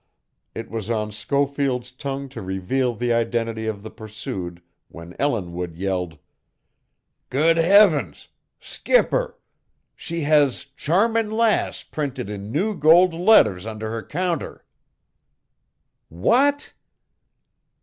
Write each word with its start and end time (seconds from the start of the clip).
It 0.55 0.71
was 0.71 0.89
on 0.89 1.11
Schofield's 1.11 1.91
tongue 1.91 2.27
to 2.29 2.41
reveal 2.41 2.95
the 2.95 3.13
identity 3.13 3.67
of 3.67 3.83
the 3.83 3.91
pursued 3.91 4.59
when 4.87 5.13
Ellinwood 5.19 5.75
yelled: 5.75 6.17
"Good 7.29 7.57
Heavens! 7.57 8.29
Skipper! 8.59 9.37
She 9.95 10.21
has 10.21 10.65
Charming 10.75 11.29
Lass 11.29 11.83
printed 11.83 12.31
in 12.31 12.51
new 12.51 12.75
gold 12.75 13.13
letters 13.13 13.67
under 13.67 13.91
her 13.91 14.01
counter!" 14.01 14.65
"What?" 16.09 16.73